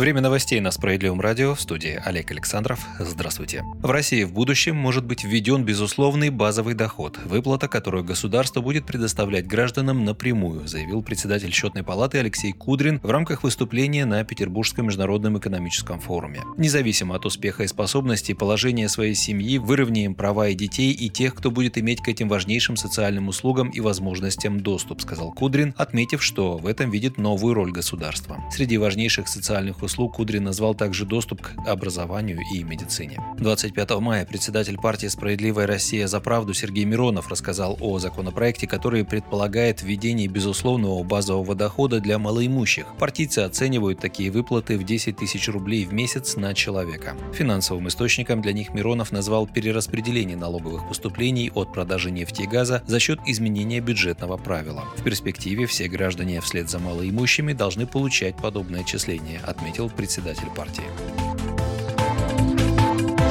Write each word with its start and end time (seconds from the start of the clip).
Время 0.00 0.22
новостей 0.22 0.58
на 0.60 0.70
Справедливом 0.70 1.20
радио 1.20 1.54
в 1.54 1.60
студии 1.60 2.00
Олег 2.02 2.30
Александров. 2.30 2.80
Здравствуйте. 2.98 3.62
В 3.82 3.90
России 3.90 4.24
в 4.24 4.32
будущем 4.32 4.74
может 4.74 5.04
быть 5.04 5.24
введен 5.24 5.62
безусловный 5.62 6.30
базовый 6.30 6.72
доход, 6.72 7.18
выплата, 7.26 7.68
которую 7.68 8.02
государство 8.02 8.62
будет 8.62 8.86
предоставлять 8.86 9.46
гражданам 9.46 10.06
напрямую, 10.06 10.66
заявил 10.66 11.02
председатель 11.02 11.52
счетной 11.52 11.82
палаты 11.82 12.16
Алексей 12.16 12.52
Кудрин 12.52 12.98
в 13.02 13.10
рамках 13.10 13.42
выступления 13.42 14.06
на 14.06 14.24
Петербургском 14.24 14.86
международном 14.86 15.36
экономическом 15.36 16.00
форуме. 16.00 16.40
Независимо 16.56 17.16
от 17.16 17.26
успеха 17.26 17.64
и 17.64 17.66
способностей 17.66 18.32
положения 18.32 18.88
своей 18.88 19.14
семьи, 19.14 19.58
выровняем 19.58 20.14
права 20.14 20.48
и 20.48 20.54
детей 20.54 20.92
и 20.92 21.10
тех, 21.10 21.34
кто 21.34 21.50
будет 21.50 21.76
иметь 21.76 22.00
к 22.00 22.08
этим 22.08 22.30
важнейшим 22.30 22.78
социальным 22.78 23.28
услугам 23.28 23.68
и 23.68 23.80
возможностям 23.80 24.60
доступ, 24.60 25.02
сказал 25.02 25.30
Кудрин, 25.30 25.74
отметив, 25.76 26.22
что 26.22 26.56
в 26.56 26.66
этом 26.66 26.90
видит 26.90 27.18
новую 27.18 27.52
роль 27.52 27.70
государства. 27.70 28.42
Среди 28.50 28.78
важнейших 28.78 29.28
социальных 29.28 29.82
услуг 29.82 29.89
услуг 29.90 30.14
Кудрин 30.16 30.44
назвал 30.44 30.74
также 30.74 31.04
доступ 31.04 31.42
к 31.42 31.52
образованию 31.66 32.38
и 32.54 32.62
медицине. 32.62 33.20
25 33.38 33.90
мая 33.98 34.24
председатель 34.24 34.78
партии 34.78 35.08
«Справедливая 35.08 35.66
Россия 35.66 36.06
за 36.06 36.20
правду» 36.20 36.54
Сергей 36.54 36.84
Миронов 36.84 37.28
рассказал 37.28 37.76
о 37.80 37.98
законопроекте, 37.98 38.68
который 38.68 39.04
предполагает 39.04 39.82
введение 39.82 40.28
безусловного 40.28 41.02
базового 41.02 41.54
дохода 41.56 42.00
для 42.00 42.18
малоимущих. 42.18 42.86
Партийцы 42.98 43.40
оценивают 43.40 43.98
такие 43.98 44.30
выплаты 44.30 44.78
в 44.78 44.84
10 44.84 45.16
тысяч 45.16 45.48
рублей 45.48 45.84
в 45.84 45.92
месяц 45.92 46.36
на 46.36 46.54
человека. 46.54 47.16
Финансовым 47.34 47.88
источником 47.88 48.42
для 48.42 48.52
них 48.52 48.72
Миронов 48.72 49.10
назвал 49.10 49.48
перераспределение 49.48 50.36
налоговых 50.36 50.86
поступлений 50.88 51.50
от 51.52 51.72
продажи 51.72 52.12
нефти 52.12 52.42
и 52.42 52.46
газа 52.46 52.82
за 52.86 53.00
счет 53.00 53.18
изменения 53.26 53.80
бюджетного 53.80 54.36
правила. 54.36 54.84
В 54.96 55.02
перспективе 55.02 55.66
все 55.66 55.88
граждане 55.88 56.40
вслед 56.40 56.70
за 56.70 56.78
малоимущими 56.78 57.52
должны 57.52 57.86
получать 57.86 58.36
подобное 58.36 58.82
отчисление, 58.82 59.40
отметил 59.44 59.79
отметил 59.80 59.88
председатель 59.88 60.50
партии. 60.54 61.19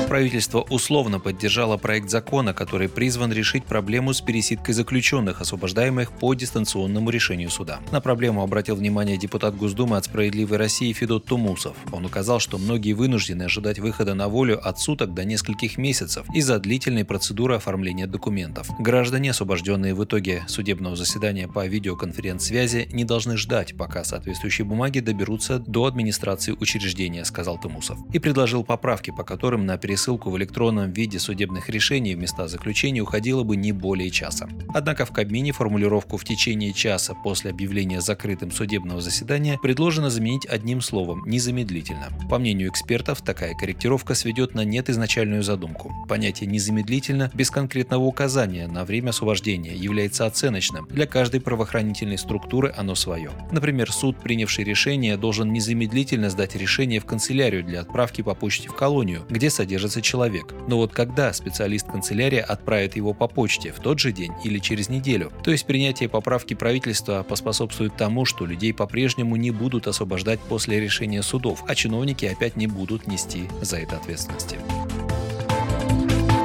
Правительство 0.09 0.65
условно 0.71 1.19
поддержало 1.19 1.77
проект 1.77 2.09
закона, 2.09 2.55
который 2.55 2.89
призван 2.89 3.31
решить 3.31 3.63
проблему 3.63 4.11
с 4.11 4.21
пересидкой 4.21 4.73
заключенных, 4.73 5.39
освобождаемых 5.39 6.11
по 6.11 6.33
дистанционному 6.33 7.11
решению 7.11 7.51
суда. 7.51 7.79
На 7.91 8.01
проблему 8.01 8.41
обратил 8.41 8.75
внимание 8.75 9.17
депутат 9.17 9.55
Госдумы 9.55 9.97
от 9.97 10.05
«Справедливой 10.05 10.57
России» 10.57 10.91
Федот 10.93 11.25
Тумусов. 11.25 11.77
Он 11.91 12.05
указал, 12.05 12.39
что 12.39 12.57
многие 12.57 12.93
вынуждены 12.93 13.43
ожидать 13.43 13.77
выхода 13.77 14.15
на 14.15 14.29
волю 14.29 14.59
от 14.67 14.79
суток 14.79 15.13
до 15.13 15.25
нескольких 15.25 15.77
месяцев 15.77 16.25
из-за 16.33 16.57
длительной 16.57 17.05
процедуры 17.05 17.57
оформления 17.57 18.07
документов. 18.07 18.67
Граждане, 18.79 19.29
освобожденные 19.29 19.93
в 19.93 20.03
итоге 20.03 20.43
судебного 20.47 20.95
заседания 20.95 21.47
по 21.47 21.67
видеоконференц-связи, 21.67 22.89
не 22.91 23.03
должны 23.03 23.37
ждать, 23.37 23.77
пока 23.77 24.03
соответствующие 24.03 24.65
бумаги 24.65 25.01
доберутся 25.01 25.59
до 25.59 25.85
администрации 25.85 26.55
учреждения, 26.59 27.25
сказал 27.25 27.59
Тумусов. 27.59 27.99
И 28.11 28.17
предложил 28.17 28.63
поправки, 28.63 29.11
по 29.11 29.23
которым 29.23 29.67
на 29.67 29.77
пересадку 29.77 29.98
пересылку 29.99 30.29
в 30.29 30.37
электронном 30.37 30.93
виде 30.93 31.19
судебных 31.19 31.67
решений 31.67 32.15
в 32.15 32.19
места 32.19 32.47
заключения 32.47 33.01
уходило 33.01 33.43
бы 33.43 33.57
не 33.57 33.73
более 33.73 34.09
часа. 34.09 34.47
Однако 34.73 35.05
в 35.05 35.11
Кабмине 35.11 35.51
формулировку 35.51 36.15
«в 36.15 36.23
течение 36.23 36.71
часа 36.71 37.13
после 37.15 37.51
объявления 37.51 37.99
закрытым 37.99 38.49
судебного 38.51 39.01
заседания» 39.01 39.59
предложено 39.61 40.09
заменить 40.09 40.45
одним 40.45 40.79
словом 40.79 41.23
«незамедлительно». 41.25 42.07
По 42.29 42.39
мнению 42.39 42.69
экспертов, 42.69 43.21
такая 43.21 43.53
корректировка 43.55 44.13
сведет 44.13 44.55
на 44.55 44.63
нет 44.63 44.89
изначальную 44.89 45.43
задумку. 45.43 45.91
Понятие 46.07 46.47
«незамедлительно» 46.47 47.29
без 47.33 47.51
конкретного 47.51 48.05
указания 48.05 48.67
на 48.67 48.85
время 48.85 49.09
освобождения 49.09 49.75
является 49.75 50.25
оценочным. 50.25 50.87
Для 50.89 51.07
каждой 51.07 51.41
правоохранительной 51.41 52.17
структуры 52.17 52.73
оно 52.77 52.95
свое. 52.95 53.31
Например, 53.51 53.91
суд, 53.91 54.17
принявший 54.21 54.63
решение, 54.63 55.17
должен 55.17 55.51
незамедлительно 55.51 56.29
сдать 56.29 56.55
решение 56.55 57.01
в 57.01 57.05
канцелярию 57.05 57.65
для 57.65 57.81
отправки 57.81 58.21
по 58.21 58.33
почте 58.33 58.69
в 58.69 58.75
колонию, 58.75 59.25
где 59.29 59.49
содержится 59.49 59.88
содержится 59.89 60.01
человек. 60.01 60.53
Но 60.67 60.77
вот 60.77 60.93
когда 60.93 61.33
специалист 61.33 61.87
канцелярия 61.87 62.43
отправит 62.43 62.95
его 62.95 63.13
по 63.13 63.27
почте, 63.27 63.71
в 63.71 63.79
тот 63.79 63.99
же 63.99 64.11
день 64.11 64.31
или 64.43 64.59
через 64.59 64.89
неделю? 64.89 65.31
То 65.43 65.51
есть 65.51 65.65
принятие 65.65 66.09
поправки 66.09 66.53
правительства 66.53 67.23
поспособствует 67.23 67.95
тому, 67.95 68.25
что 68.25 68.45
людей 68.45 68.73
по-прежнему 68.73 69.35
не 69.35 69.51
будут 69.51 69.87
освобождать 69.87 70.39
после 70.39 70.79
решения 70.79 71.23
судов, 71.23 71.63
а 71.67 71.75
чиновники 71.75 72.25
опять 72.25 72.55
не 72.55 72.67
будут 72.67 73.07
нести 73.07 73.47
за 73.61 73.77
это 73.77 73.97
ответственности. 73.97 74.57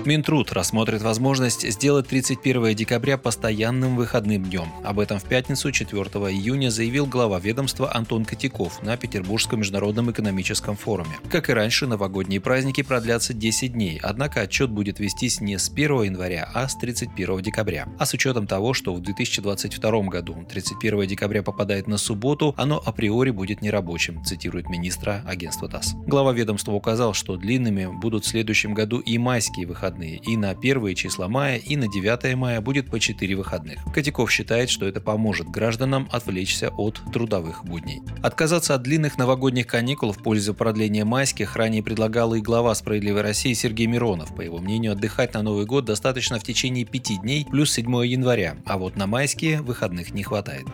Минтруд 0.06 0.52
рассмотрит 0.52 1.00
возможность 1.00 1.66
сделать 1.70 2.08
31 2.08 2.74
декабря 2.74 3.16
постоянным 3.16 3.96
выходным 3.96 4.42
днем. 4.42 4.68
Об 4.84 5.00
этом 5.00 5.18
в 5.18 5.24
пятницу 5.24 5.72
4 5.72 6.02
июня 6.02 6.68
заявил 6.68 7.06
глава 7.06 7.40
ведомства 7.40 7.94
Антон 7.94 8.26
Котяков 8.26 8.82
на 8.82 8.98
Петербургском 8.98 9.60
международном 9.60 10.10
экономическом 10.10 10.76
форуме. 10.76 11.16
Как 11.30 11.48
и 11.48 11.54
раньше, 11.54 11.86
новогодние 11.86 12.40
праздники 12.40 12.82
продлятся 12.82 13.32
10 13.32 13.72
дней, 13.72 13.98
однако 14.02 14.42
отчет 14.42 14.70
будет 14.70 14.98
вестись 14.98 15.40
не 15.40 15.58
с 15.58 15.70
1 15.70 16.02
января, 16.02 16.50
а 16.52 16.68
с 16.68 16.76
31 16.76 17.40
декабря. 17.40 17.88
А 17.98 18.04
с 18.04 18.12
учетом 18.12 18.46
того, 18.46 18.74
что 18.74 18.94
в 18.94 19.00
2022 19.00 20.02
году 20.02 20.44
31 20.46 21.06
декабря 21.06 21.42
попадает 21.42 21.86
на 21.86 21.96
субботу, 21.96 22.54
оно 22.58 22.82
априори 22.84 23.30
будет 23.30 23.62
нерабочим, 23.62 24.22
цитирует 24.22 24.68
министра 24.68 25.24
агентства 25.26 25.66
ТАСС. 25.66 25.94
Глава 26.06 26.34
ведомства 26.34 26.72
указал, 26.72 27.14
что 27.14 27.36
длинными 27.36 27.86
будут 27.86 28.26
в 28.26 28.28
следующем 28.28 28.74
году 28.74 28.98
и 28.98 29.16
майские 29.16 29.66
выходные 29.66 29.93
выходные. 29.94 30.16
И 30.16 30.36
на 30.36 30.54
первые 30.54 30.94
числа 30.94 31.28
мая, 31.28 31.56
и 31.56 31.76
на 31.76 31.88
9 31.88 32.36
мая 32.36 32.60
будет 32.60 32.90
по 32.90 32.98
4 33.00 33.34
выходных. 33.36 33.78
Котяков 33.92 34.30
считает, 34.30 34.70
что 34.70 34.86
это 34.86 35.00
поможет 35.00 35.48
гражданам 35.48 36.08
отвлечься 36.10 36.70
от 36.70 37.00
трудовых 37.12 37.64
будней. 37.64 38.02
Отказаться 38.22 38.74
от 38.74 38.82
длинных 38.82 39.18
новогодних 39.18 39.66
каникул 39.66 40.12
в 40.12 40.22
пользу 40.22 40.54
продления 40.54 41.04
майских 41.04 41.56
ранее 41.56 41.82
предлагал 41.82 42.34
и 42.34 42.40
глава 42.40 42.74
«Справедливой 42.74 43.22
России» 43.22 43.52
Сергей 43.52 43.86
Миронов. 43.86 44.34
По 44.34 44.40
его 44.40 44.58
мнению, 44.58 44.92
отдыхать 44.92 45.34
на 45.34 45.42
Новый 45.42 45.66
год 45.66 45.84
достаточно 45.84 46.38
в 46.38 46.44
течение 46.44 46.84
5 46.84 47.22
дней 47.22 47.46
плюс 47.50 47.72
7 47.72 47.84
января, 48.06 48.56
а 48.66 48.78
вот 48.78 48.96
на 48.96 49.06
майские 49.06 49.62
выходных 49.62 50.12
не 50.12 50.22
хватает. 50.22 50.66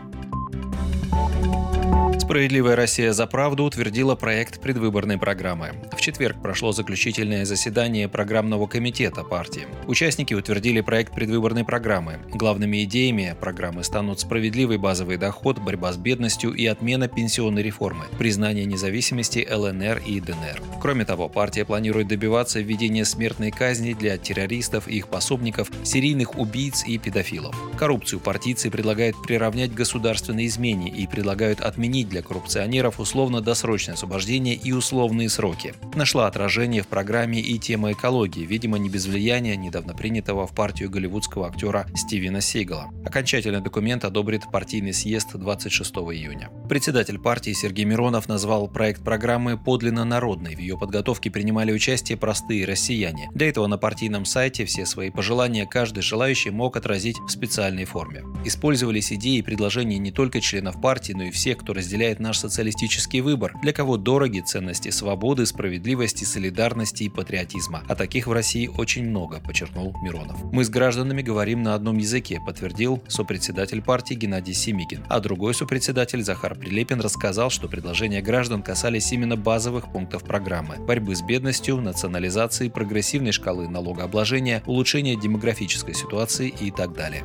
Справедливая 2.31 2.77
Россия 2.77 3.13
за 3.13 3.27
правду 3.27 3.65
утвердила 3.65 4.15
проект 4.15 4.61
предвыборной 4.61 5.19
программы. 5.19 5.73
В 5.91 6.01
четверг 6.01 6.41
прошло 6.41 6.71
заключительное 6.71 7.45
заседание 7.45 8.09
программного 8.09 8.69
комитета 8.69 9.25
партии. 9.25 9.67
Участники 9.89 10.33
утвердили 10.33 10.81
проект 10.81 11.13
предвыборной 11.13 11.65
программы. 11.65 12.21
Главными 12.33 12.85
идеями 12.85 13.35
программы 13.41 13.83
станут 13.83 14.21
справедливый 14.21 14.79
базовый 14.79 15.17
доход, 15.17 15.59
борьба 15.59 15.93
с 15.93 15.97
бедностью 15.97 16.53
и 16.55 16.67
отмена 16.67 17.09
пенсионной 17.09 17.65
реформы, 17.65 18.05
признание 18.17 18.65
независимости 18.65 19.45
ЛНР 19.51 20.01
и 20.07 20.21
ДНР. 20.21 20.63
Кроме 20.81 21.05
того, 21.05 21.29
партия 21.29 21.65
планирует 21.65 22.07
добиваться 22.07 22.61
введения 22.61 23.05
смертной 23.05 23.51
казни 23.51 23.93
для 23.93 24.19
террористов 24.19 24.87
и 24.87 24.99
их 24.99 25.09
пособников, 25.09 25.69
серийных 25.83 26.39
убийц 26.39 26.85
и 26.87 26.97
педофилов. 26.97 27.57
Коррупцию 27.77 28.21
партийцы 28.21 28.71
предлагают 28.71 29.21
приравнять 29.21 29.73
к 29.73 29.75
государственной 29.75 30.47
измене 30.47 30.91
и 30.91 31.09
предлагают 31.09 31.61
отменить 31.61 32.09
для 32.09 32.20
для 32.21 32.29
коррупционеров 32.29 33.01
условно-досрочное 33.01 33.95
освобождение 33.95 34.55
и 34.55 34.73
условные 34.73 35.31
сроки. 35.31 35.75
Нашла 35.95 36.27
отражение 36.27 36.83
в 36.83 36.87
программе 36.87 37.41
и 37.41 37.59
тема 37.59 37.93
экологии, 37.93 38.45
видимо, 38.45 38.79
не 38.79 38.91
без 38.91 39.07
влияния 39.07 39.57
недавно 39.57 39.95
принятого 39.95 40.47
в 40.47 40.55
партию 40.55 40.91
голливудского 40.91 41.49
актера 41.49 41.87
Стивена 41.95 42.41
Сигала. 42.41 42.91
Окончательный 43.07 43.63
документ 43.63 44.05
одобрит 44.05 44.43
партийный 44.53 44.93
съезд 44.93 45.31
26 45.35 45.91
июня. 45.91 46.51
Председатель 46.69 47.19
партии 47.19 47.53
Сергей 47.53 47.87
Миронов 47.87 48.29
назвал 48.29 48.69
проект 48.69 49.03
программы 49.03 49.57
подлинно 49.57 50.05
народной. 50.05 50.55
В 50.55 50.59
ее 50.59 50.77
подготовке 50.77 51.31
принимали 51.31 51.73
участие 51.73 52.19
простые 52.19 52.67
россияне. 52.67 53.31
Для 53.35 53.49
этого 53.49 53.67
на 53.67 53.79
партийном 53.79 54.27
сайте 54.27 54.67
все 54.67 54.85
свои 54.85 55.11
пожелания 55.11 55.67
каждый 55.67 56.03
желающий 56.03 56.51
мог 56.51 56.77
отразить 56.77 57.19
в 57.19 57.31
специальной 57.31 57.87
форме. 57.87 58.25
Использовались 58.45 59.13
идеи 59.13 59.39
и 59.39 59.43
предложения 59.43 59.99
не 59.99 60.13
только 60.13 60.41
членов 60.41 60.81
партии, 60.81 61.13
но 61.15 61.25
и 61.25 61.31
всех, 61.31 61.59
кто 61.59 61.73
разделяет 62.01 62.21
наш 62.21 62.39
социалистический 62.39 63.21
выбор, 63.21 63.53
для 63.61 63.75
кого 63.75 63.99
дороги 63.99 64.41
ценности 64.41 64.89
свободы, 64.89 65.45
справедливости, 65.45 66.25
солидарности 66.25 67.03
и 67.03 67.11
патриотизма. 67.11 67.83
А 67.89 67.95
таких 67.95 68.27
в 68.27 68.33
России 68.33 68.69
очень 68.69 69.07
много, 69.07 69.39
подчеркнул 69.41 69.95
Миронов. 70.03 70.43
Мы 70.51 70.65
с 70.65 70.71
гражданами 70.71 71.21
говорим 71.21 71.63
на 71.63 71.75
одном 71.75 71.99
языке, 71.99 72.41
подтвердил 72.41 73.03
сопредседатель 73.07 73.83
партии 73.83 74.15
Геннадий 74.15 74.55
Семигин. 74.55 75.05
А 75.11 75.21
другой 75.21 75.53
сопредседатель 75.53 76.23
Захар 76.23 76.55
Прилепин 76.55 77.03
рассказал, 77.03 77.51
что 77.51 77.69
предложения 77.69 78.23
граждан 78.23 78.63
касались 78.63 79.13
именно 79.13 79.37
базовых 79.37 79.93
пунктов 79.93 80.25
программы– 80.25 80.77
борьбы 80.79 81.15
с 81.15 81.21
бедностью, 81.21 81.83
национализации, 81.83 82.71
прогрессивной 82.71 83.33
шкалы 83.33 83.69
налогообложения, 83.69 84.63
улучшения 84.65 85.17
демографической 85.17 85.95
ситуации 85.95 86.49
и 86.49 86.71
так 86.71 86.95
далее. 86.95 87.25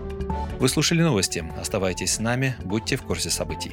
Вы 0.60 0.68
слушали 0.68 1.02
новости. 1.02 1.46
Оставайтесь 1.62 2.16
с 2.16 2.20
нами, 2.20 2.58
будьте 2.66 2.98
в 2.98 3.04
курсе 3.04 3.30
событий. 3.30 3.72